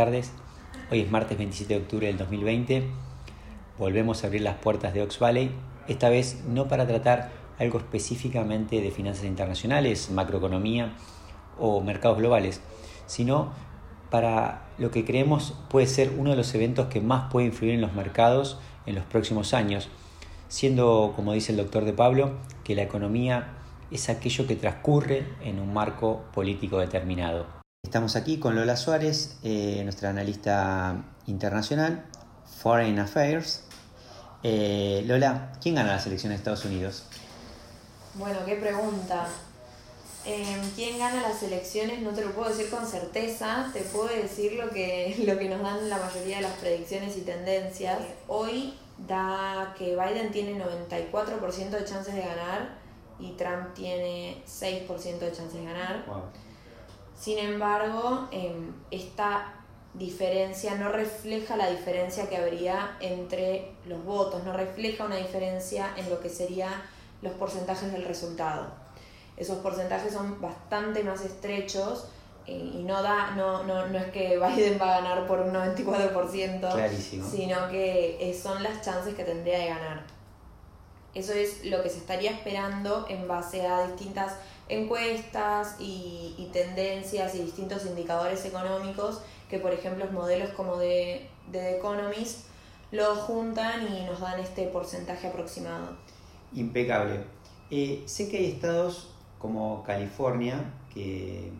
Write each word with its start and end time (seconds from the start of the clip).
tardes. 0.00 0.32
Hoy 0.90 1.00
es 1.00 1.10
martes 1.10 1.36
27 1.36 1.74
de 1.74 1.80
octubre 1.80 2.06
del 2.06 2.16
2020. 2.16 2.84
Volvemos 3.78 4.24
a 4.24 4.28
abrir 4.28 4.40
las 4.40 4.56
puertas 4.56 4.94
de 4.94 5.02
Ox 5.02 5.18
Valley, 5.18 5.50
esta 5.88 6.08
vez 6.08 6.42
no 6.48 6.68
para 6.68 6.86
tratar 6.86 7.30
algo 7.58 7.76
específicamente 7.76 8.80
de 8.80 8.90
finanzas 8.92 9.26
internacionales, 9.26 10.10
macroeconomía 10.10 10.94
o 11.58 11.82
mercados 11.82 12.16
globales, 12.16 12.62
sino 13.04 13.52
para 14.08 14.68
lo 14.78 14.90
que 14.90 15.04
creemos 15.04 15.52
puede 15.68 15.86
ser 15.86 16.14
uno 16.16 16.30
de 16.30 16.36
los 16.36 16.54
eventos 16.54 16.86
que 16.86 17.02
más 17.02 17.30
puede 17.30 17.48
influir 17.48 17.74
en 17.74 17.82
los 17.82 17.92
mercados 17.92 18.58
en 18.86 18.94
los 18.94 19.04
próximos 19.04 19.52
años, 19.52 19.90
siendo, 20.48 21.12
como 21.14 21.34
dice 21.34 21.52
el 21.52 21.58
doctor 21.58 21.84
de 21.84 21.92
Pablo, 21.92 22.38
que 22.64 22.74
la 22.74 22.84
economía 22.84 23.48
es 23.90 24.08
aquello 24.08 24.46
que 24.46 24.56
transcurre 24.56 25.26
en 25.44 25.60
un 25.60 25.74
marco 25.74 26.22
político 26.32 26.78
determinado. 26.78 27.59
Estamos 27.90 28.14
aquí 28.14 28.38
con 28.38 28.54
Lola 28.54 28.76
Suárez, 28.76 29.36
eh, 29.42 29.80
nuestra 29.82 30.10
analista 30.10 31.02
internacional, 31.26 32.04
Foreign 32.62 33.00
Affairs. 33.00 33.64
Eh, 34.44 35.02
Lola, 35.06 35.50
¿quién 35.60 35.74
gana 35.74 35.94
las 35.94 36.06
elecciones 36.06 36.38
de 36.38 36.40
Estados 36.42 36.64
Unidos? 36.64 37.02
Bueno, 38.14 38.38
qué 38.46 38.54
pregunta. 38.54 39.26
Em, 40.24 40.60
¿Quién 40.76 41.00
gana 41.00 41.20
las 41.20 41.42
elecciones? 41.42 42.00
No 42.00 42.10
te 42.10 42.24
lo 42.24 42.30
puedo 42.30 42.50
decir 42.50 42.70
con 42.70 42.86
certeza, 42.86 43.68
te 43.72 43.80
puedo 43.80 44.06
decir 44.06 44.52
lo 44.52 44.70
que, 44.70 45.16
lo 45.26 45.36
que 45.36 45.48
nos 45.48 45.60
dan 45.60 45.88
la 45.88 45.98
mayoría 45.98 46.36
de 46.36 46.42
las 46.42 46.54
predicciones 46.58 47.16
y 47.16 47.22
tendencias. 47.22 47.98
Hoy 48.28 48.72
da 49.08 49.74
que 49.76 49.96
Biden 49.96 50.30
tiene 50.30 50.62
94% 50.62 51.70
de 51.70 51.84
chances 51.84 52.14
de 52.14 52.20
ganar 52.20 52.78
y 53.18 53.32
Trump 53.32 53.74
tiene 53.74 54.44
6% 54.46 55.18
de 55.18 55.32
chances 55.32 55.54
de 55.54 55.64
ganar. 55.64 56.04
Sin 57.20 57.38
embargo, 57.38 58.28
em, 58.32 58.72
esta 58.90 59.52
diferencia 59.92 60.76
no 60.76 60.90
refleja 60.90 61.54
la 61.54 61.68
diferencia 61.68 62.30
que 62.30 62.38
habría 62.38 62.96
entre 63.00 63.72
los 63.84 64.02
votos, 64.04 64.42
no 64.42 64.54
refleja 64.54 65.04
una 65.04 65.16
diferencia 65.16 65.92
en 65.98 66.08
lo 66.08 66.18
que 66.18 66.30
serían 66.30 66.72
los 67.20 67.34
porcentajes 67.34 67.92
del 67.92 68.04
resultado. 68.04 68.68
Esos 69.36 69.58
porcentajes 69.58 70.14
son 70.14 70.40
bastante 70.40 71.04
más 71.04 71.22
estrechos 71.22 72.08
eh, 72.46 72.52
y 72.52 72.84
no, 72.84 73.02
da, 73.02 73.32
no, 73.32 73.64
no, 73.64 73.86
no, 73.86 73.98
es 73.98 74.10
que 74.12 74.38
Biden 74.56 74.78
va 74.80 74.96
a 74.96 75.00
ganar 75.02 75.26
por 75.26 75.40
un 75.40 75.52
94%, 75.52 77.30
sino 77.30 77.68
que 77.68 78.40
son 78.42 78.62
las 78.62 78.80
chances 78.80 79.14
que 79.14 79.24
tendría 79.24 79.58
de 79.58 79.66
ganar. 79.66 80.04
Eso 81.14 81.34
es 81.34 81.66
lo 81.66 81.82
que 81.82 81.90
se 81.90 81.98
estaría 81.98 82.30
esperando 82.30 83.04
en 83.10 83.28
base 83.28 83.66
a 83.66 83.86
distintas 83.88 84.36
encuestas 84.70 85.76
y, 85.78 86.48
tendencias 86.52 87.34
y 87.34 87.42
distintos 87.42 87.86
indicadores 87.86 88.44
económicos 88.44 89.20
que, 89.48 89.58
por 89.58 89.72
ejemplo, 89.72 90.06
modelos 90.12 90.50
como 90.50 90.76
de, 90.76 91.28
de 91.50 91.58
The 91.58 91.78
Economist 91.78 92.46
lo 92.92 93.14
juntan 93.14 93.86
y 93.94 94.04
nos 94.04 94.20
dan 94.20 94.40
este 94.40 94.66
porcentaje 94.66 95.28
aproximado. 95.28 95.96
Impecable. 96.54 97.20
Eh, 97.70 98.02
sé 98.06 98.28
que 98.28 98.38
hay 98.38 98.46
estados 98.46 99.10
como 99.38 99.84
California 99.84 100.72
que 100.92 101.52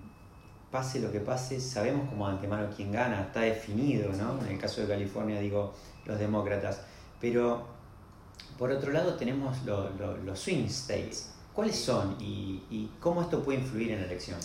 pase 0.71 1.01
lo 1.01 1.11
que 1.11 1.21
pase, 1.21 1.61
sabemos 1.61 2.09
como 2.09 2.27
de 2.27 2.35
antemano 2.35 2.69
quién 2.75 2.93
gana, 2.93 3.23
está 3.23 3.41
definido, 3.41 4.13
¿no? 4.13 4.41
En 4.45 4.53
el 4.53 4.59
caso 4.59 4.81
de 4.81 4.89
California 4.89 5.41
digo 5.41 5.73
los 6.05 6.19
demócratas, 6.19 6.83
pero 7.21 7.67
por 8.59 8.71
otro 8.71 8.93
lado 8.93 9.15
tenemos 9.15 9.57
los 9.65 10.39
swing 10.39 10.67
states. 10.67 11.35
¿Cuáles 11.61 11.79
son 11.79 12.17
y, 12.19 12.89
cómo 13.01 13.21
esto 13.21 13.43
puede 13.45 13.59
influir 13.59 13.91
en 13.91 14.01
la 14.01 14.07
elección? 14.07 14.39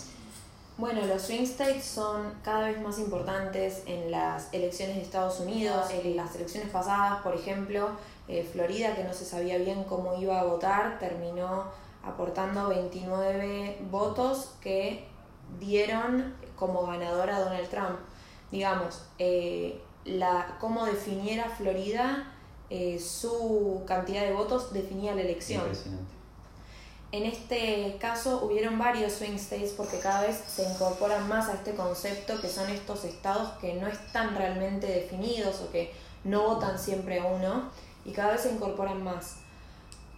Bueno, 0.76 1.06
los 1.06 1.22
swing 1.22 1.44
states 1.44 1.82
son 1.82 2.34
cada 2.42 2.68
vez 2.68 2.78
más 2.82 2.98
importantes 2.98 3.84
en 3.86 4.10
las 4.10 4.52
elecciones 4.52 4.96
de 4.96 5.02
Estados 5.02 5.40
Unidos. 5.40 5.86
En 5.90 6.14
las 6.14 6.36
elecciones 6.36 6.68
pasadas, 6.68 7.22
por 7.22 7.34
ejemplo, 7.34 7.88
eh, 8.28 8.46
Florida, 8.52 8.94
que 8.94 9.02
no 9.02 9.14
se 9.14 9.24
sabía 9.24 9.56
bien 9.56 9.84
cómo 9.84 10.20
iba 10.20 10.38
a 10.38 10.44
votar, 10.44 10.98
terminó 10.98 11.64
aportando 12.04 12.68
29 12.68 13.78
votos 13.90 14.52
que 14.60 15.08
dieron 15.58 16.34
como 16.54 16.86
ganadora 16.86 17.38
a 17.38 17.40
Donald 17.40 17.70
Trump. 17.70 17.98
Digamos, 18.50 19.06
eh, 19.18 19.80
la, 20.04 20.58
cómo 20.60 20.84
definiera 20.84 21.48
Florida 21.48 22.30
eh, 22.68 22.98
su 22.98 23.84
cantidad 23.86 24.20
de 24.20 24.34
votos 24.34 24.70
definía 24.74 25.14
la 25.14 25.22
elección. 25.22 25.62
En 27.12 27.24
este 27.24 27.96
caso 28.00 28.44
hubieron 28.44 28.78
varios 28.78 29.12
swing 29.12 29.36
states 29.36 29.72
porque 29.76 29.98
cada 30.00 30.22
vez 30.22 30.42
se 30.48 30.64
incorporan 30.64 31.28
más 31.28 31.48
a 31.48 31.54
este 31.54 31.74
concepto 31.74 32.40
que 32.40 32.48
son 32.48 32.68
estos 32.68 33.04
estados 33.04 33.50
que 33.60 33.74
no 33.74 33.86
están 33.86 34.36
realmente 34.36 34.86
definidos 34.88 35.60
o 35.60 35.70
que 35.70 35.92
no 36.24 36.42
votan 36.42 36.78
siempre 36.78 37.20
a 37.20 37.26
uno 37.26 37.70
y 38.04 38.12
cada 38.12 38.32
vez 38.32 38.40
se 38.42 38.52
incorporan 38.52 39.04
más. 39.04 39.36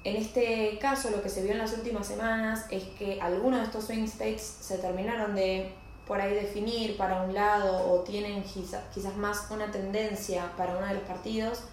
En 0.05 0.17
este 0.17 0.79
caso 0.81 1.11
lo 1.11 1.23
que 1.23 1.29
se 1.29 1.43
vio 1.43 1.53
en 1.53 1.59
las 1.59 1.75
últimas 1.75 2.07
semanas 2.07 2.65
es 2.71 2.85
que 2.99 3.21
algunos 3.21 3.61
de 3.61 3.67
estos 3.67 3.85
swing 3.85 4.05
states 4.05 4.43
se 4.43 4.79
terminaron 4.79 5.35
de 5.35 5.75
por 6.07 6.21
ahí 6.23 6.33
definir 6.33 6.97
para 6.97 7.23
un 7.23 7.35
lado 7.35 7.93
o 7.93 8.01
tienen 8.01 8.43
quizás 8.43 9.17
más 9.19 9.51
una 9.51 9.71
tendencia 9.71 10.51
para 10.57 10.75
uno 10.79 10.87
de 10.87 10.95
los 10.95 11.03
partidos 11.03 11.65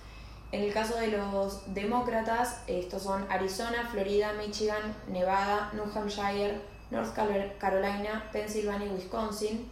en 0.55 0.63
el 0.63 0.73
caso 0.73 0.95
de 0.95 1.07
los 1.07 1.73
demócratas, 1.73 2.61
estos 2.67 3.03
son 3.03 3.29
Arizona, 3.29 3.89
Florida, 3.91 4.31
Michigan, 4.33 4.95
Nevada, 5.09 5.69
New 5.73 5.83
Hampshire, 5.93 6.61
North 6.91 7.13
Carolina, 7.59 8.29
Pennsylvania 8.31 8.87
y 8.87 8.91
Wisconsin. 8.91 9.67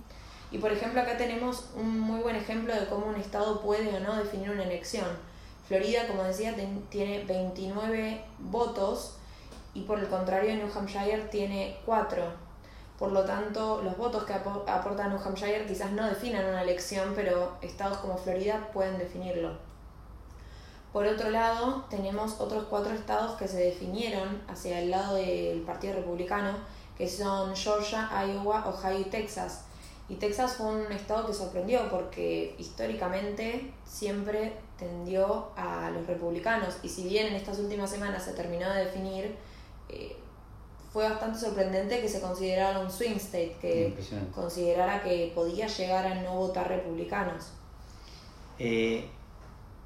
Y 0.51 0.57
por 0.57 0.73
ejemplo 0.73 0.99
acá 0.99 1.15
tenemos 1.17 1.69
un 1.77 2.01
muy 2.01 2.19
buen 2.19 2.35
ejemplo 2.35 2.75
de 2.75 2.85
cómo 2.87 3.05
un 3.05 3.15
estado 3.15 3.61
puede 3.61 3.95
o 3.95 3.99
no 4.01 4.17
definir 4.17 4.51
una 4.51 4.63
elección. 4.63 5.07
Florida, 5.69 6.05
como 6.05 6.23
decía, 6.23 6.53
tiene 6.89 7.23
29 7.23 8.21
votos 8.39 9.15
y 9.73 9.83
por 9.83 9.99
el 9.99 10.09
contrario 10.09 10.53
New 10.53 10.69
Hampshire 10.75 11.29
tiene 11.31 11.77
4. 11.85 12.25
Por 12.99 13.13
lo 13.13 13.23
tanto, 13.23 13.81
los 13.81 13.95
votos 13.95 14.25
que 14.25 14.33
aporta 14.33 15.07
New 15.07 15.19
Hampshire 15.23 15.65
quizás 15.65 15.93
no 15.93 16.05
definan 16.05 16.45
una 16.45 16.61
elección, 16.61 17.13
pero 17.15 17.53
estados 17.61 17.99
como 17.99 18.17
Florida 18.17 18.69
pueden 18.73 18.97
definirlo. 18.97 19.71
Por 20.93 21.07
otro 21.07 21.31
lado, 21.31 21.85
tenemos 21.89 22.39
otros 22.39 22.65
cuatro 22.69 22.93
estados 22.93 23.35
que 23.37 23.47
se 23.47 23.57
definieron 23.57 24.43
hacia 24.47 24.79
el 24.79 24.91
lado 24.91 25.15
del 25.15 25.61
Partido 25.61 25.95
Republicano, 25.95 26.55
que 26.95 27.09
son 27.09 27.55
Georgia, 27.55 28.07
Iowa, 28.11 28.69
Ohio 28.69 28.99
y 28.99 29.05
Texas. 29.05 29.63
Y 30.07 30.15
Texas 30.15 30.53
fue 30.57 30.67
un 30.67 30.91
estado 30.91 31.25
que 31.25 31.33
sorprendió 31.33 31.89
porque 31.89 32.53
históricamente 32.59 33.73
siempre 33.85 34.53
tendió 34.77 35.47
a 35.55 35.89
los 35.89 36.05
republicanos. 36.05 36.77
Y 36.83 36.89
si 36.89 37.07
bien 37.07 37.25
en 37.27 37.33
estas 37.33 37.57
últimas 37.57 37.89
semanas 37.89 38.23
se 38.23 38.33
terminó 38.33 38.69
de 38.71 38.85
definir, 38.85 39.35
eh, 39.89 40.15
fue 40.91 41.09
bastante 41.09 41.39
sorprendente 41.39 42.01
que 42.01 42.07
se 42.07 42.21
considerara 42.21 42.79
un 42.79 42.91
swing 42.91 43.15
state, 43.15 43.57
que 43.59 43.97
considerara 44.35 45.01
que 45.01 45.31
podía 45.33 45.65
llegar 45.65 46.05
a 46.05 46.21
no 46.21 46.35
votar 46.35 46.67
republicanos. 46.67 47.45
Eh, 48.59 49.09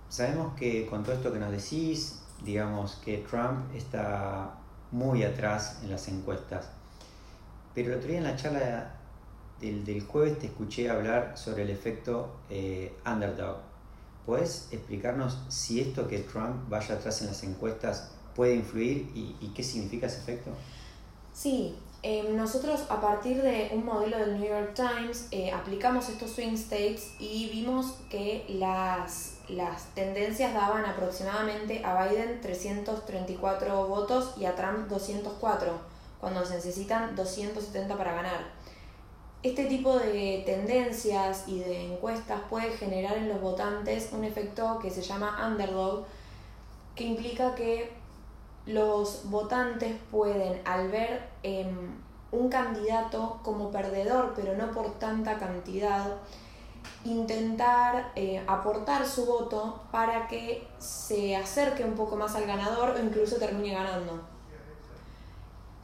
Sabemos 0.10 0.56
que 0.56 0.86
con 0.88 1.04
todo 1.04 1.16
esto 1.16 1.32
que 1.32 1.40
nos 1.40 1.52
decís, 1.52 2.20
digamos 2.44 2.96
que 3.04 3.18
Trump 3.30 3.74
está 3.76 4.56
muy 4.92 5.24
atrás 5.24 5.80
en 5.84 5.92
las 5.92 6.08
encuestas. 6.08 6.70
Pero 7.76 7.92
el 7.92 7.98
otro 7.98 8.10
día 8.10 8.18
en 8.20 8.24
la 8.24 8.36
charla 8.36 8.96
del, 9.60 9.86
del 9.86 10.02
jueves 10.04 10.40
te 10.40 10.48
escuché 10.48 10.90
hablar 10.90 11.38
sobre 11.38 11.64
el 11.64 11.70
efecto 11.70 12.36
eh, 12.50 12.96
underdog. 13.06 13.58
¿Puedes 14.26 14.68
explicarnos 14.72 15.38
si 15.48 15.82
esto 15.82 16.08
que 16.08 16.20
Trump 16.20 16.70
vaya 16.70 16.96
atrás 16.96 17.22
en 17.22 17.28
las 17.28 17.44
encuestas 17.44 18.12
puede 18.36 18.56
influir 18.56 19.10
y, 19.16 19.52
qué 19.56 19.64
significa 19.64 20.08
ese 20.08 20.20
efecto? 20.20 20.52
Sí, 21.34 21.76
Em, 22.04 22.38
nosotros 22.38 22.86
a 22.90 23.02
partir 23.02 23.42
de 23.42 23.72
un 23.74 23.84
modelo 23.84 24.18
del 24.18 24.40
New 24.40 24.48
York 24.48 24.76
Times 24.76 25.28
eh, 25.32 25.52
aplicamos 25.52 26.08
estos 26.10 26.32
swing 26.32 26.54
states 26.54 27.14
y 27.20 27.50
vimos 27.50 27.96
que 28.10 28.46
las, 28.48 29.37
las 29.50 29.86
tendencias 29.96 30.54
daban 30.54 30.86
aproximadamente 30.86 31.84
a 31.86 32.06
Biden 32.06 32.42
334 32.42 33.88
votos 33.88 34.34
y 34.38 34.46
a 34.46 34.56
Trump 34.56 34.88
204, 34.90 35.72
cuando 36.20 36.46
se 36.46 36.56
necesitan 36.56 37.16
270 37.16 37.98
para 37.98 38.14
ganar. 38.14 38.42
Este 39.44 39.66
tipo 39.66 39.98
de 39.98 40.44
tendencias 40.46 41.48
y 41.48 41.60
de 41.60 41.94
encuestas 41.94 42.42
puede 42.50 42.72
generar 42.72 43.18
en 43.18 43.30
los 43.30 43.40
votantes 43.40 44.10
un 44.12 44.24
efecto 44.24 44.80
que 44.80 44.90
se 44.90 45.02
llama 45.02 45.48
underdog, 45.48 46.06
que 46.96 47.06
implica 47.06 47.56
que 47.56 47.92
los 48.66 49.30
votantes 49.30 49.96
pueden, 50.12 50.60
al 50.66 50.90
ver 50.90 51.30
em, 51.44 51.96
un 52.32 52.50
candidato 52.50 53.40
como 53.44 53.72
perdedor, 53.72 54.34
pero 54.36 54.56
no 54.58 54.72
por 54.72 55.00
tanta 55.00 55.38
cantidad, 55.38 56.18
intentar 57.10 58.12
eh, 58.16 58.44
aportar 58.48 59.06
su 59.08 59.26
voto 59.26 59.82
para 59.92 60.28
que 60.28 60.68
se 60.78 61.36
acerque 61.36 61.84
un 61.84 61.96
poco 61.96 62.16
más 62.16 62.36
al 62.36 62.46
ganador 62.46 62.92
o 62.92 63.00
incluso 63.00 63.38
termine 63.38 63.74
ganando. 63.74 64.22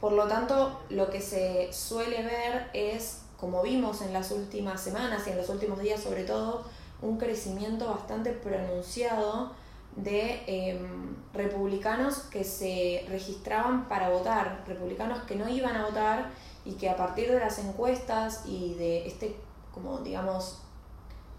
Por 0.00 0.12
lo 0.12 0.26
tanto, 0.26 0.80
lo 0.90 1.08
que 1.10 1.20
se 1.20 1.72
suele 1.72 2.22
ver 2.22 2.70
es 2.74 3.24
como 3.44 3.62
vimos 3.62 4.00
en 4.00 4.12
las 4.12 4.30
últimas 4.30 4.80
semanas 4.80 5.26
y 5.26 5.30
en 5.30 5.36
los 5.36 5.48
últimos 5.48 5.80
días 5.80 6.00
sobre 6.00 6.24
todo, 6.24 6.64
un 7.02 7.18
crecimiento 7.18 7.86
bastante 7.90 8.32
pronunciado 8.32 9.52
de 9.96 10.42
em, 10.46 11.14
republicanos 11.32 12.20
que 12.20 12.42
se 12.42 13.04
registraban 13.08 13.88
para 13.88 14.08
votar, 14.08 14.64
republicanos 14.66 15.22
que 15.24 15.36
no 15.36 15.48
iban 15.48 15.76
a 15.76 15.84
votar 15.84 16.30
y 16.64 16.72
que 16.72 16.88
a 16.88 16.96
partir 16.96 17.30
de 17.30 17.38
las 17.38 17.58
encuestas 17.58 18.44
y 18.46 18.74
de 18.74 19.06
este, 19.06 19.36
como 19.72 19.98
digamos, 19.98 20.62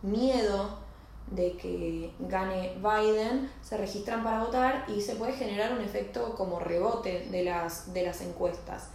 miedo 0.06 0.86
de 1.28 1.54
que 1.58 2.14
gane 2.20 2.74
Biden, 2.78 3.50
se 3.62 3.78
registran 3.78 4.24
para 4.24 4.44
votar 4.44 4.86
y 4.88 5.02
se 5.02 5.16
puede 5.16 5.34
generar 5.34 5.74
un 5.74 5.82
efecto 5.82 6.36
como 6.36 6.60
rebote 6.60 7.28
de 7.32 7.44
las, 7.44 7.94
de 7.94 8.04
las 8.04 8.22
encuestas, 8.22 8.90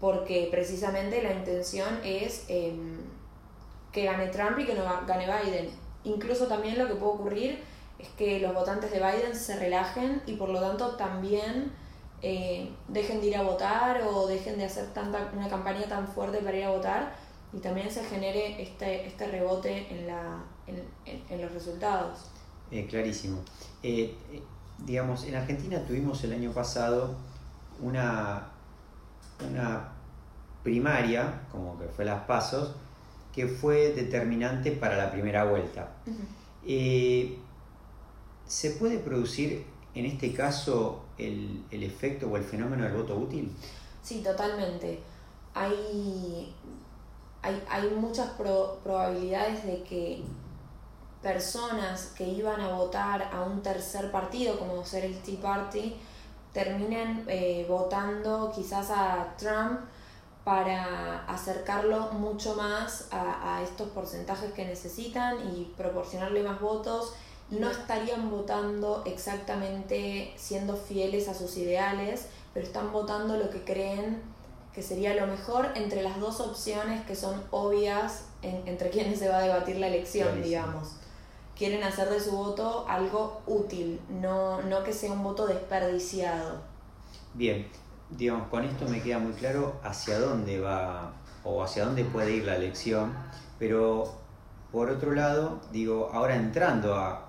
porque 0.00 0.48
precisamente 0.50 1.22
la 1.22 1.32
intención 1.32 2.00
es 2.02 2.44
em, 2.48 2.98
que 3.92 4.04
gane 4.04 4.28
Trump 4.28 4.58
y 4.58 4.64
que 4.64 4.74
no 4.74 4.84
gane 5.06 5.26
Biden. 5.26 5.70
Incluso 6.04 6.46
también 6.46 6.78
lo 6.78 6.88
que 6.88 6.94
puede 6.94 7.12
ocurrir 7.12 7.64
es 7.98 8.08
que 8.10 8.38
los 8.38 8.54
votantes 8.54 8.90
de 8.90 8.98
Biden 8.98 9.34
se 9.34 9.56
relajen 9.56 10.22
y 10.26 10.36
por 10.36 10.48
lo 10.48 10.60
tanto 10.60 10.96
también 10.96 11.72
eh, 12.22 12.70
dejen 12.88 13.20
de 13.20 13.26
ir 13.26 13.36
a 13.36 13.42
votar 13.42 14.02
o 14.02 14.26
dejen 14.26 14.58
de 14.58 14.64
hacer 14.64 14.86
tanta, 14.94 15.30
una 15.34 15.48
campaña 15.48 15.82
tan 15.88 16.06
fuerte 16.06 16.38
para 16.38 16.56
ir 16.56 16.64
a 16.64 16.70
votar 16.70 17.27
y 17.52 17.58
también 17.58 17.90
se 17.90 18.04
genere 18.04 18.62
este, 18.62 19.06
este 19.06 19.26
rebote 19.26 19.86
en, 19.90 20.06
la, 20.06 20.44
en, 20.66 21.40
los 21.40 21.52
resultados. 21.52 22.30
Eh, 22.70 22.86
clarísimo. 22.86 23.38
Eh, 23.82 24.14
digamos, 24.84 25.24
en 25.24 25.36
Argentina 25.36 25.82
tuvimos 25.86 26.22
el 26.24 26.32
año 26.32 26.52
pasado 26.52 27.14
una, 27.80 28.48
una 29.50 29.92
primaria, 30.62 31.42
como 31.50 31.78
que 31.78 31.86
fue 31.88 32.04
las 32.04 32.24
pasos, 32.24 32.74
que 33.34 33.46
fue 33.46 33.92
determinante 33.92 34.72
para 34.72 34.96
la 34.96 35.10
primera 35.10 35.44
vuelta. 35.44 35.88
¿Se 38.48 38.70
puede 38.70 38.98
producir 38.98 39.66
en 39.94 40.06
este 40.06 40.32
caso 40.32 41.02
el, 41.18 41.64
efecto 41.70 42.28
o 42.28 42.36
el 42.36 42.44
fenómeno 42.44 42.84
del 42.84 42.94
voto 42.94 43.16
útil? 43.16 43.52
Sí, 44.02 44.22
totalmente. 44.22 45.00
Hay, 45.54 46.27
hay, 47.80 47.90
muchas 47.90 48.30
probabilidades 48.30 49.64
de 49.64 49.82
que 49.82 50.22
personas 51.22 52.12
que 52.16 52.24
iban 52.24 52.60
a 52.60 52.72
votar 52.74 53.30
a 53.32 53.42
un 53.42 53.62
tercer 53.62 54.10
partido, 54.10 54.58
como 54.58 54.84
ser 54.84 55.04
el 55.04 55.20
Tea 55.22 55.40
Party, 55.40 55.96
terminen 56.52 57.24
eh, 57.28 57.66
votando 57.68 58.52
quizás 58.54 58.90
a 58.90 59.34
Trump 59.36 59.80
para 60.44 61.24
acercarlo 61.26 62.12
mucho 62.12 62.54
más 62.54 63.08
a 63.10 63.60
estos 63.62 63.88
porcentajes 63.90 64.52
que 64.52 64.64
necesitan 64.64 65.36
y 65.54 65.64
proporcionarle 65.76 66.42
más 66.42 66.58
votos. 66.58 67.12
No 67.50 67.70
estarían 67.70 68.30
votando 68.30 69.02
exactamente 69.04 70.32
siendo 70.36 70.76
fieles 70.76 71.28
a 71.28 71.34
sus 71.34 71.56
ideales, 71.58 72.28
pero 72.54 72.66
están 72.66 72.92
votando 72.92 73.36
lo 73.36 73.50
que 73.50 73.62
creen 73.64 74.22
que 74.74 74.82
sería 74.82 75.14
lo 75.14 75.26
mejor 75.26 75.68
entre 75.74 76.02
las 76.02 76.20
dos 76.20 76.40
opciones 76.40 77.04
que 77.04 77.16
son 77.16 77.42
obvias 77.50 78.26
entre 78.42 78.90
quienes 78.90 79.18
se 79.18 79.28
va 79.28 79.38
a 79.38 79.42
debatir 79.42 79.76
la 79.76 79.88
elección, 79.88 80.42
digamos. 80.42 80.96
Quieren 81.56 81.82
hacer 81.82 82.08
de 82.08 82.20
su 82.20 82.32
voto 82.32 82.86
algo 82.88 83.42
útil, 83.46 84.00
no, 84.08 84.62
no 84.62 84.84
que 84.84 84.92
sea 84.92 85.10
un 85.10 85.24
voto 85.24 85.46
desperdiciado. 85.46 86.60
Bien, 87.34 87.66
digamos, 88.10 88.48
con 88.48 88.64
esto 88.64 88.86
me 88.88 89.02
queda 89.02 89.18
muy 89.18 89.32
claro 89.32 89.74
hacia 89.82 90.20
dónde 90.20 90.60
va 90.60 91.12
o 91.42 91.62
hacia 91.62 91.84
dónde 91.84 92.04
puede 92.04 92.36
ir 92.36 92.44
la 92.44 92.56
elección, 92.56 93.12
pero 93.58 94.14
por 94.70 94.90
otro 94.90 95.12
lado, 95.12 95.60
digo, 95.72 96.10
ahora 96.12 96.36
entrando 96.36 96.94
a 96.94 97.28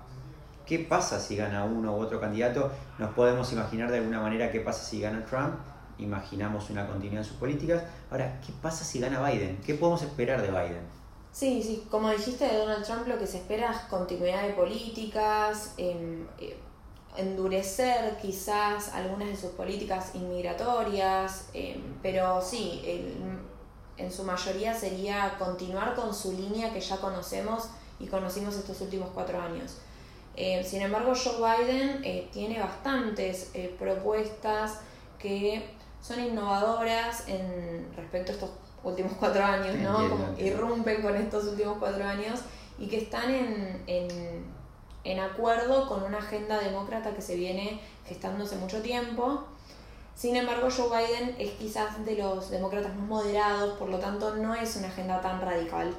¿Qué 0.70 0.78
pasa 0.78 1.18
si 1.18 1.34
gana 1.34 1.64
uno 1.64 1.96
u 1.96 2.00
otro 2.00 2.20
candidato? 2.20 2.70
Nos 2.96 3.10
podemos 3.14 3.52
imaginar 3.52 3.90
de 3.90 3.98
alguna 3.98 4.20
manera 4.20 4.52
qué 4.52 4.60
pasa 4.60 4.84
si 4.84 5.00
gana 5.00 5.24
Trump, 5.24 5.54
imaginamos 6.02 6.70
una 6.70 6.86
continuidad 6.86 7.22
en 7.22 7.28
sus 7.28 7.36
políticas. 7.36 7.82
Ahora, 8.10 8.40
¿qué 8.44 8.52
pasa 8.60 8.84
si 8.84 9.00
gana 9.00 9.22
Biden? 9.28 9.60
¿Qué 9.64 9.74
podemos 9.74 10.02
esperar 10.02 10.42
de 10.42 10.48
Biden? 10.48 11.00
Sí, 11.32 11.62
sí, 11.62 11.86
como 11.88 12.10
dijiste 12.10 12.44
de 12.44 12.56
Donald 12.56 12.84
Trump, 12.84 13.06
lo 13.06 13.18
que 13.18 13.26
se 13.26 13.38
espera 13.38 13.70
es 13.70 13.78
continuidad 13.88 14.42
de 14.42 14.52
políticas, 14.54 15.74
em, 15.76 16.26
eh, 16.40 16.58
endurecer 17.16 18.16
quizás 18.20 18.92
algunas 18.92 19.28
de 19.28 19.36
sus 19.36 19.50
políticas 19.50 20.14
inmigratorias, 20.14 21.48
em, 21.54 21.80
pero 22.02 22.40
sí, 22.40 22.82
en 23.96 24.10
su 24.10 24.24
mayoría 24.24 24.74
sería 24.74 25.36
continuar 25.38 25.94
con 25.94 26.14
su 26.14 26.32
línea 26.32 26.72
que 26.72 26.80
ya 26.80 26.96
conocemos 26.96 27.68
y 27.98 28.06
conocimos 28.06 28.56
estos 28.56 28.80
últimos 28.80 29.10
cuatro 29.12 29.40
años. 29.40 29.78
Eh, 30.36 30.64
sin 30.64 30.82
embargo, 30.82 31.12
Joe 31.14 31.36
Biden 31.36 32.00
eh, 32.04 32.28
tiene 32.32 32.58
bastantes 32.60 33.50
propuestas 33.78 34.78
que 35.18 35.79
son 36.00 36.20
innovadoras 36.20 37.28
en 37.28 37.92
respecto 37.96 38.32
a 38.32 38.34
estos 38.34 38.50
últimos 38.82 39.12
cuatro 39.18 39.44
años, 39.44 39.76
¿no? 39.76 40.08
Como 40.08 40.34
irrumpen 40.38 41.02
con 41.02 41.14
estos 41.16 41.44
últimos 41.44 41.78
cuatro 41.78 42.04
años 42.04 42.40
y 42.78 42.88
que 42.88 42.98
están 42.98 43.30
en, 43.30 43.82
en, 43.86 44.44
en 45.04 45.20
acuerdo 45.20 45.86
con 45.86 46.02
una 46.02 46.18
agenda 46.18 46.58
demócrata 46.58 47.14
que 47.14 47.20
se 47.20 47.36
viene 47.36 47.80
gestando 48.06 48.44
hace 48.44 48.56
mucho 48.56 48.80
tiempo. 48.80 49.44
Sin 50.14 50.36
embargo, 50.36 50.68
Joe 50.74 50.88
Biden 50.88 51.36
es 51.38 51.52
quizás 51.52 52.04
de 52.04 52.16
los 52.16 52.50
demócratas 52.50 52.94
más 52.94 53.06
moderados, 53.06 53.78
por 53.78 53.88
lo 53.88 53.98
tanto 53.98 54.36
no 54.36 54.54
es 54.54 54.76
una 54.76 54.88
agenda 54.88 55.20
tan 55.20 55.40
radical, 55.40 55.94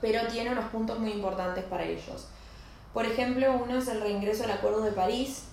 pero 0.00 0.26
tiene 0.28 0.50
unos 0.50 0.66
puntos 0.66 0.98
muy 0.98 1.12
importantes 1.12 1.64
para 1.64 1.84
ellos. 1.84 2.28
Por 2.92 3.04
ejemplo, 3.04 3.60
uno 3.64 3.78
es 3.78 3.88
el 3.88 4.00
reingreso 4.00 4.44
al 4.44 4.52
Acuerdo 4.52 4.80
de 4.82 4.92
París 4.92 5.44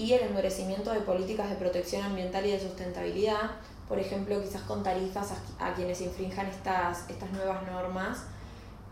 y 0.00 0.14
el 0.14 0.22
endurecimiento 0.22 0.92
de 0.92 1.00
políticas 1.00 1.50
de 1.50 1.56
protección 1.56 2.02
ambiental 2.02 2.46
y 2.46 2.52
de 2.52 2.58
sustentabilidad, 2.58 3.50
por 3.86 3.98
ejemplo, 3.98 4.40
quizás 4.40 4.62
con 4.62 4.82
tarifas 4.82 5.32
a, 5.58 5.74
quienes 5.74 6.00
infrinjan 6.00 6.46
estas, 6.46 7.10
estas 7.10 7.30
nuevas 7.32 7.62
normas. 7.70 8.24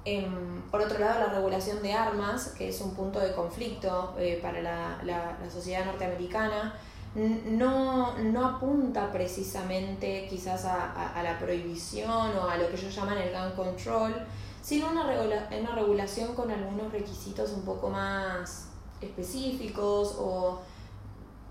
Em, 0.04 0.60
por 0.70 0.82
otro 0.82 0.98
lado, 0.98 1.20
la 1.20 1.32
regulación 1.32 1.82
de 1.82 1.94
armas, 1.94 2.48
que 2.58 2.68
es 2.68 2.82
un 2.82 2.94
punto 2.94 3.20
de 3.20 3.32
conflicto 3.32 4.14
eh, 4.18 4.38
para 4.42 4.60
la, 4.60 4.98
la, 5.02 5.50
sociedad 5.50 5.86
norteamericana, 5.86 6.74
no, 7.14 8.18
no, 8.18 8.46
apunta 8.46 9.10
precisamente 9.10 10.26
quizás 10.28 10.66
a, 10.66 11.14
a, 11.18 11.22
la 11.22 11.38
prohibición 11.38 12.36
o 12.36 12.50
a 12.50 12.58
lo 12.58 12.68
que 12.68 12.76
ellos 12.76 12.94
llaman 12.94 13.16
el 13.16 13.32
gun 13.32 13.52
control, 13.56 14.14
sino 14.60 14.90
una, 14.90 15.04
una 15.04 15.74
regulación 15.74 16.34
con 16.34 16.50
algunos 16.50 16.92
requisitos 16.92 17.50
un 17.52 17.62
poco 17.62 17.88
más 17.88 18.68
específicos 19.00 20.16
o 20.18 20.60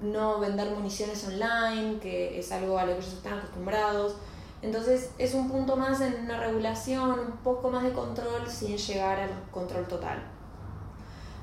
no 0.01 0.39
vender 0.39 0.71
municiones 0.71 1.25
online, 1.27 1.99
que 1.99 2.39
es 2.39 2.51
algo 2.51 2.77
a 2.77 2.85
lo 2.85 2.93
que 2.93 2.99
ellos 2.99 3.13
están 3.13 3.39
acostumbrados. 3.39 4.15
Entonces 4.61 5.11
es 5.17 5.33
un 5.33 5.49
punto 5.49 5.75
más 5.75 6.01
en 6.01 6.25
una 6.25 6.39
regulación, 6.39 7.19
un 7.19 7.37
poco 7.43 7.69
más 7.69 7.83
de 7.83 7.93
control 7.93 8.47
sin 8.49 8.77
llegar 8.77 9.19
al 9.19 9.29
control 9.51 9.87
total. 9.87 10.21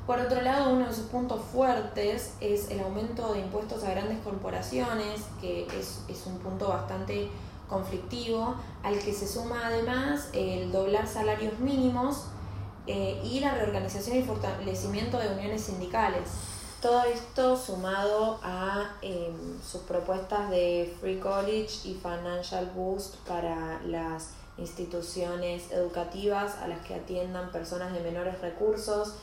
Por 0.06 0.20
otro 0.20 0.42
lado, 0.42 0.75
uno 0.75 0.87
de 0.87 0.94
sus 0.94 1.06
puntos 1.06 1.40
fuertes 1.50 2.34
es 2.40 2.70
el 2.70 2.80
aumento 2.80 3.32
de 3.32 3.40
impuestos 3.40 3.82
a 3.84 3.90
grandes 3.90 4.18
corporaciones, 4.18 5.23
que 5.40 5.66
es, 5.78 6.04
es 6.08 6.26
un 6.26 6.38
punto 6.38 6.68
bastante 6.68 7.30
conflictivo, 7.68 8.54
al 8.82 8.99
que 8.99 9.14
se 9.14 9.26
suma 9.26 9.62
además 9.64 10.28
el 10.34 10.70
doblar 10.70 11.06
salarios 11.06 11.58
mínimos 11.58 12.26
eh, 12.87 13.18
y 13.25 13.40
la 13.40 13.54
reorganización 13.54 14.18
y 14.18 14.23
fortalecimiento 14.23 15.18
de 15.18 15.28
uniones 15.28 15.62
sindicales. 15.62 16.53
Todo 16.85 17.03
esto 17.05 17.57
sumado 17.57 18.38
a 18.43 18.99
em, 19.00 19.59
sus 19.62 19.81
propuestas 19.85 20.50
de 20.50 20.95
Free 21.00 21.19
College 21.19 21.88
y 21.88 21.95
Financial 21.95 22.71
Boost 22.76 23.17
para 23.26 23.81
las 23.87 24.33
instituciones 24.59 25.73
educativas 25.73 26.57
a 26.59 26.69
las 26.69 26.85
que 26.85 26.97
atiendan 26.97 27.50
personas 27.53 27.95
de 27.95 28.00
menores 28.00 28.38
recursos 28.43 29.14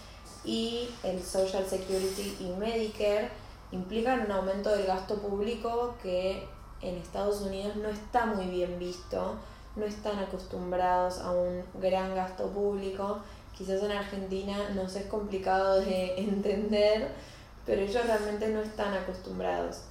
y 0.43 0.89
el 1.03 1.21
Social 1.21 1.63
Security 1.63 2.35
y 2.39 2.45
Medicare 2.57 3.29
implican 3.71 4.21
un 4.21 4.31
aumento 4.31 4.71
del 4.71 4.87
gasto 4.87 5.17
público 5.17 5.93
que 6.01 6.47
en 6.81 6.95
Estados 6.95 7.41
Unidos 7.41 7.75
no 7.75 7.89
está 7.89 8.25
muy 8.25 8.47
bien 8.47 8.79
visto, 8.79 9.35
no 9.75 9.85
están 9.85 10.17
acostumbrados 10.17 11.19
a 11.19 11.29
un 11.29 11.63
gran 11.79 12.15
gasto 12.15 12.47
público. 12.47 13.19
Quizás 13.55 13.83
en 13.83 13.91
Argentina 13.91 14.71
nos 14.73 14.95
es 14.95 15.05
complicado 15.05 15.79
de 15.79 16.15
entender, 16.17 17.11
pero 17.65 17.81
ellos 17.81 18.05
realmente 18.05 18.47
no 18.49 18.61
están 18.61 18.93
acostumbrados. 18.93 19.81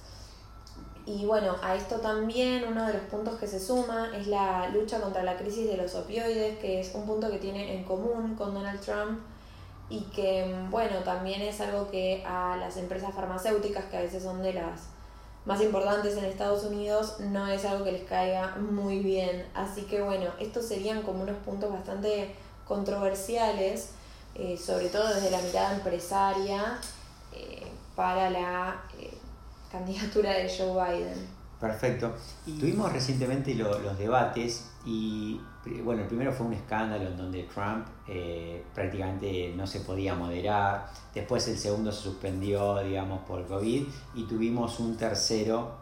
Y 1.05 1.25
bueno, 1.25 1.55
a 1.63 1.75
esto 1.75 1.95
también 1.95 2.63
uno 2.67 2.85
de 2.85 2.93
los 2.93 3.01
puntos 3.03 3.39
que 3.39 3.47
se 3.47 3.59
suma 3.59 4.11
es 4.15 4.27
la 4.27 4.69
lucha 4.69 5.01
contra 5.01 5.23
la 5.23 5.35
crisis 5.35 5.67
de 5.67 5.77
los 5.77 5.95
opioides, 5.95 6.59
que 6.59 6.79
es 6.79 6.93
un 6.93 7.05
punto 7.05 7.29
que 7.31 7.37
tiene 7.37 7.75
en 7.75 7.83
común 7.83 8.35
con 8.35 8.53
Donald 8.53 8.79
Trump 8.81 9.19
y 9.89 10.01
que, 10.05 10.55
bueno, 10.69 10.99
también 11.03 11.41
es 11.41 11.59
algo 11.59 11.89
que 11.89 12.23
a 12.25 12.55
las 12.57 12.77
empresas 12.77 13.13
farmacéuticas, 13.13 13.85
que 13.85 13.97
a 13.97 14.01
veces 14.01 14.23
son 14.23 14.41
de 14.41 14.53
las 14.53 14.91
más 15.45 15.59
importantes 15.61 16.17
en 16.17 16.25
Estados 16.25 16.63
Unidos 16.63 17.19
no 17.19 17.47
es 17.47 17.65
algo 17.65 17.83
que 17.83 17.91
les 17.91 18.03
caiga 18.03 18.55
muy 18.57 18.99
bien. 18.99 19.47
Así 19.53 19.83
que 19.83 20.01
bueno, 20.01 20.27
estos 20.39 20.67
serían 20.67 21.01
como 21.01 21.23
unos 21.23 21.37
puntos 21.37 21.71
bastante 21.71 22.35
controversiales, 22.67 23.89
eh, 24.35 24.57
sobre 24.57 24.89
todo 24.89 25.13
desde 25.13 25.31
la 25.31 25.41
mirada 25.41 25.73
empresaria, 25.73 26.79
eh, 27.33 27.67
para 27.95 28.29
la 28.29 28.83
eh, 28.99 29.13
candidatura 29.71 30.31
de 30.31 30.49
Joe 30.49 30.73
Biden. 30.73 31.41
Perfecto. 31.59 32.15
Tuvimos 32.43 32.91
recientemente 32.91 33.53
los 33.53 33.97
debates 33.97 34.71
y 34.83 35.39
bueno, 35.83 36.01
el 36.01 36.07
primero 36.07 36.33
fue 36.33 36.47
un 36.47 36.53
escándalo 36.53 37.07
en 37.07 37.15
donde 37.15 37.43
Trump 37.43 37.85
eh, 38.07 38.63
prácticamente 38.73 39.53
no 39.55 39.67
se 39.67 39.81
podía 39.81 40.15
moderar, 40.15 40.87
después 41.13 41.47
el 41.47 41.57
segundo 41.59 41.91
se 41.91 42.01
suspendió, 42.01 42.79
digamos, 42.79 43.19
por 43.27 43.45
COVID 43.45 43.83
y 44.15 44.23
tuvimos 44.23 44.79
un 44.79 44.97
tercero 44.97 45.75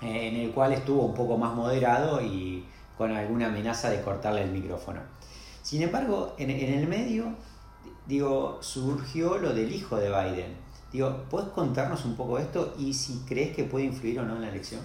eh, 0.00 0.28
en 0.28 0.36
el 0.36 0.50
cual 0.52 0.72
estuvo 0.72 1.02
un 1.02 1.14
poco 1.14 1.36
más 1.36 1.54
moderado 1.54 2.22
y 2.22 2.64
con 2.96 3.12
alguna 3.12 3.48
amenaza 3.48 3.90
de 3.90 4.00
cortarle 4.00 4.44
el 4.44 4.50
micrófono. 4.50 5.00
Sin 5.62 5.82
embargo, 5.82 6.34
en, 6.38 6.48
en 6.48 6.72
el 6.78 6.88
medio, 6.88 7.34
digo, 8.10 8.58
surgió 8.60 9.38
lo 9.38 9.54
del 9.54 9.72
hijo 9.72 9.96
de 9.96 10.08
Biden 10.10 10.70
Digo, 10.92 11.16
¿puedes 11.30 11.50
contarnos 11.50 12.04
un 12.04 12.16
poco 12.16 12.38
esto 12.38 12.74
y 12.76 12.92
si 12.92 13.20
crees 13.20 13.54
que 13.54 13.64
puede 13.64 13.84
influir 13.84 14.18
o 14.18 14.24
no 14.24 14.34
en 14.34 14.42
la 14.42 14.48
elección? 14.48 14.80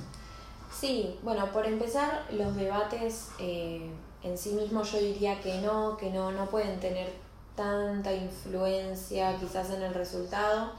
Sí, 0.71 1.17
bueno, 1.23 1.51
por 1.51 1.65
empezar, 1.65 2.25
los 2.31 2.55
debates 2.55 3.29
eh, 3.39 3.89
en 4.21 4.37
sí 4.37 4.51
mismos 4.51 4.91
yo 4.91 4.99
diría 4.99 5.41
que 5.41 5.61
no, 5.61 5.97
que 5.97 6.11
no, 6.11 6.31
no 6.31 6.45
pueden 6.45 6.79
tener 6.79 7.11
tanta 7.55 8.13
influencia 8.13 9.35
quizás 9.39 9.71
en 9.71 9.81
el 9.81 9.93
resultado, 9.93 10.73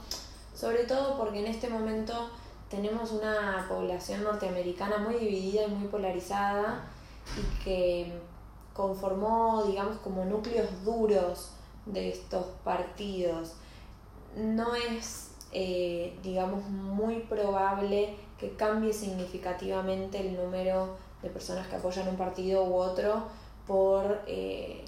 sobre 0.55 0.85
todo 0.85 1.17
porque 1.17 1.39
en 1.39 1.47
este 1.47 1.67
momento 1.67 2.29
tenemos 2.69 3.11
una 3.11 3.65
población 3.67 4.23
norteamericana 4.23 4.97
muy 4.99 5.15
dividida 5.15 5.65
y 5.65 5.71
muy 5.71 5.87
polarizada 5.89 6.85
y 7.35 7.63
que 7.63 8.13
conformó, 8.73 9.65
digamos, 9.67 9.97
como 9.97 10.23
núcleos 10.23 10.69
duros 10.85 11.49
de 11.91 12.09
estos 12.09 12.45
partidos 12.63 13.53
no 14.37 14.75
es, 14.75 15.31
eh, 15.51 16.17
digamos, 16.23 16.63
muy 16.69 17.19
probable 17.21 18.15
que 18.37 18.55
cambie 18.55 18.93
significativamente 18.93 20.19
el 20.19 20.35
número 20.35 20.95
de 21.21 21.29
personas 21.29 21.67
que 21.67 21.75
apoyan 21.75 22.07
un 22.07 22.17
partido 22.17 22.63
u 22.65 22.75
otro 22.75 23.23
por, 23.65 24.21
eh, 24.27 24.85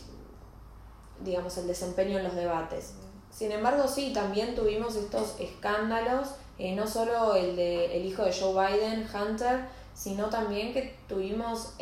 digamos, 1.23 1.57
el 1.57 1.67
desempeño 1.67 2.17
en 2.17 2.23
los 2.23 2.35
debates. 2.35 2.93
Sin 3.31 3.51
embargo, 3.51 3.87
sí, 3.87 4.11
también 4.13 4.55
tuvimos 4.55 4.95
estos 4.95 5.39
escándalos, 5.39 6.35
eh, 6.57 6.75
no 6.75 6.87
solo 6.87 7.35
el 7.35 7.55
de 7.55 7.97
el 7.97 8.05
hijo 8.05 8.23
de 8.23 8.33
Joe 8.33 8.53
Biden, 8.53 9.07
Hunter, 9.13 9.65
sino 9.93 10.29
también 10.29 10.73
que 10.73 10.95
tuvimos 11.07 11.73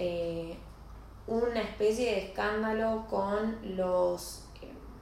una 1.28 1.62
especie 1.62 2.12
de 2.12 2.20
escándalo 2.28 3.06
con 3.10 3.58
los 3.76 4.47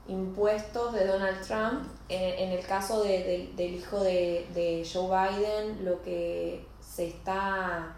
impuestos 0.08 0.92
de 0.92 1.06
Donald 1.06 1.40
Trump. 1.46 1.88
En, 2.08 2.52
el 2.52 2.64
caso 2.64 3.02
de, 3.02 3.50
del 3.56 3.74
hijo 3.74 4.00
de, 4.00 4.88
Joe 4.90 5.06
Biden, 5.06 5.84
lo 5.84 6.02
que 6.02 6.64
se 6.80 7.08
está 7.08 7.96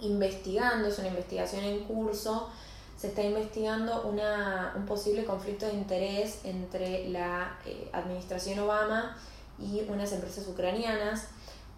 investigando, 0.00 0.88
es 0.88 0.98
una 0.98 1.08
investigación 1.08 1.64
en 1.64 1.84
curso, 1.84 2.50
se 2.96 3.08
está 3.08 3.22
investigando 3.22 4.02
una, 4.02 4.74
un 4.76 4.84
posible 4.86 5.24
conflicto 5.24 5.66
de 5.66 5.74
interés 5.74 6.40
entre 6.44 7.08
la 7.08 7.58
eh, 7.66 7.88
administración 7.92 8.58
Obama 8.60 9.16
y 9.58 9.82
unas 9.88 10.12
empresas 10.12 10.46
ucranianas, 10.46 11.28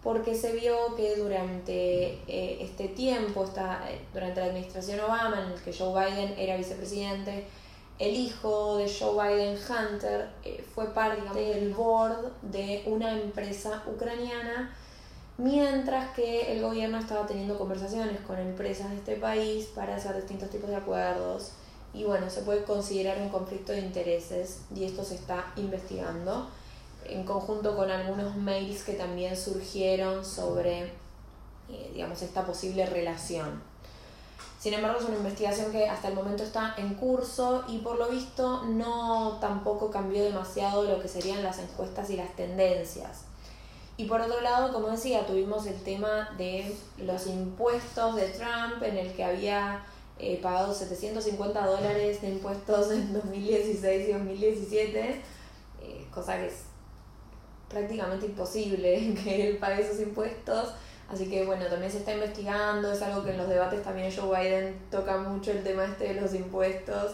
porque 0.03 0.35
se 0.35 0.53
vio 0.53 0.95
que 0.95 1.15
durante 1.15 2.19
eh, 2.27 2.59
este 2.61 2.89
tiempo, 2.89 3.43
esta, 3.43 3.89
eh, 3.89 4.01
durante 4.13 4.41
la 4.41 4.47
administración 4.47 4.99
Obama, 4.99 5.43
en 5.45 5.53
el 5.53 5.61
que 5.61 5.73
Joe 5.73 5.89
Biden 5.89 6.35
era 6.37 6.55
vicepresidente, 6.55 7.47
el 7.99 8.15
hijo 8.15 8.77
de 8.77 8.91
Joe 8.91 9.13
Biden, 9.13 9.57
Hunter, 9.57 10.29
eh, 10.43 10.63
fue 10.73 10.93
parte 10.93 11.21
del 11.33 11.73
board 11.73 12.31
de 12.43 12.83
una 12.85 13.19
empresa 13.19 13.83
ucraniana, 13.87 14.75
mientras 15.37 16.13
que 16.15 16.53
el 16.53 16.61
gobierno 16.61 16.99
estaba 16.99 17.25
teniendo 17.25 17.57
conversaciones 17.57 18.19
con 18.21 18.37
empresas 18.37 18.91
de 18.91 18.97
este 18.97 19.15
país 19.15 19.65
para 19.73 19.95
hacer 19.95 20.15
distintos 20.15 20.49
tipos 20.49 20.69
de 20.69 20.75
acuerdos. 20.75 21.51
Y 21.93 22.03
bueno, 22.03 22.29
se 22.29 22.41
puede 22.41 22.63
considerar 22.63 23.19
un 23.19 23.29
conflicto 23.29 23.71
de 23.71 23.79
intereses 23.79 24.61
y 24.75 24.83
esto 24.83 25.03
se 25.03 25.15
está 25.15 25.51
investigando 25.55 26.49
en 27.05 27.23
conjunto 27.23 27.75
con 27.75 27.89
algunos 27.89 28.35
mails 28.35 28.83
que 28.83 28.93
también 28.93 29.35
surgieron 29.35 30.23
sobre, 30.23 30.91
eh, 31.69 31.91
digamos, 31.93 32.21
esta 32.21 32.45
posible 32.45 32.85
relación. 32.85 33.61
Sin 34.59 34.73
embargo, 34.73 34.99
es 34.99 35.05
una 35.05 35.17
investigación 35.17 35.71
que 35.71 35.87
hasta 35.87 36.07
el 36.07 36.15
momento 36.15 36.43
está 36.43 36.73
en 36.77 36.95
curso 36.95 37.63
y 37.67 37.77
por 37.79 37.97
lo 37.97 38.09
visto 38.09 38.63
no 38.65 39.37
tampoco 39.39 39.91
cambió 39.91 40.23
demasiado 40.23 40.83
lo 40.83 40.99
que 40.99 41.07
serían 41.07 41.43
las 41.43 41.59
encuestas 41.59 42.09
y 42.09 42.17
las 42.17 42.35
tendencias. 42.35 43.25
Y 43.97 44.05
por 44.05 44.21
otro 44.21 44.41
lado, 44.41 44.73
como 44.73 44.89
decía, 44.89 45.25
tuvimos 45.25 45.65
el 45.67 45.81
tema 45.81 46.29
de 46.37 46.75
los 46.97 47.27
impuestos 47.27 48.15
de 48.15 48.29
Trump 48.29 48.81
en 48.83 48.97
el 48.97 49.13
que 49.13 49.23
había 49.23 49.83
eh, 50.19 50.39
pagado 50.41 50.73
750 50.73 51.65
dólares 51.65 52.21
de 52.21 52.29
impuestos 52.29 52.91
en 52.91 53.13
2016 53.13 54.09
y 54.09 54.11
2017, 54.11 55.21
eh, 55.81 56.07
cosa 56.11 56.37
que 56.37 56.47
es 56.47 56.63
prácticamente 57.69 58.25
imposible 58.25 59.13
que 59.23 59.49
él 59.49 59.57
pague 59.57 59.83
esos 59.83 59.99
impuestos 59.99 60.73
Así 61.09 61.29
que 61.29 61.45
bueno, 61.45 61.65
también 61.67 61.91
se 61.91 61.99
está 61.99 62.13
investigando, 62.13 62.91
es 62.91 63.01
algo 63.01 63.23
que 63.23 63.31
en 63.31 63.37
los 63.37 63.47
debates 63.47 63.81
también 63.81 64.11
Joe 64.13 64.37
Biden 64.37 64.77
toca 64.91 65.17
mucho 65.17 65.51
el 65.51 65.63
tema 65.63 65.85
este 65.85 66.13
de 66.13 66.21
los 66.21 66.33
impuestos, 66.33 67.13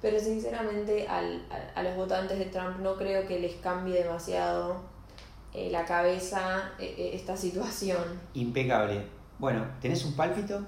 pero 0.00 0.18
sinceramente 0.20 1.08
al, 1.08 1.44
a, 1.74 1.82
los 1.82 1.96
votantes 1.96 2.38
de 2.38 2.46
Trump 2.46 2.78
no 2.78 2.96
creo 2.96 3.26
que 3.26 3.40
les 3.40 3.54
cambie 3.56 4.02
demasiado 4.04 4.82
eh, 5.52 5.70
la 5.70 5.84
cabeza 5.84 6.70
eh, 6.78 6.94
eh, 6.96 7.10
esta 7.14 7.36
situación. 7.36 8.02
Impecable. 8.34 9.04
Bueno, 9.38 9.66
¿tenés 9.80 10.04
un 10.04 10.14
pálpito? 10.14 10.60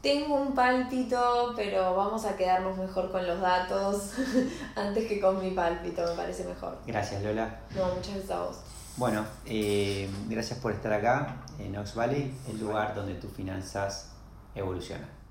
Tengo 0.00 0.34
un 0.34 0.52
pálpito, 0.52 1.52
pero 1.54 1.94
vamos 1.94 2.24
a 2.24 2.36
quedarnos 2.36 2.76
mejor 2.76 3.12
con 3.12 3.24
los 3.24 3.40
datos 3.40 4.14
antes 4.74 5.06
que 5.06 5.20
con 5.20 5.40
mi 5.40 5.52
pálpito, 5.52 6.04
me 6.04 6.16
parece 6.16 6.42
mejor. 6.42 6.76
Gracias, 6.84 7.22
Lola. 7.22 7.60
No, 7.76 7.86
muchas 7.94 8.14
gracias 8.14 8.30
a 8.32 8.42
vos. 8.42 8.56
Bueno, 8.96 9.24
eh, 9.46 10.08
gracias 10.28 10.58
por 10.58 10.72
estar 10.72 10.92
acá 10.92 11.36
en 11.58 11.76
Ox 11.78 11.94
Valley, 11.94 12.34
el 12.50 12.60
lugar 12.60 12.94
donde 12.94 13.14
tus 13.14 13.32
finanzas 13.32 14.10
evolucionan. 14.54 15.21